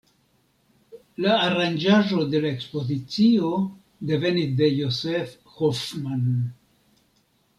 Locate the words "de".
2.31-2.39, 4.61-4.71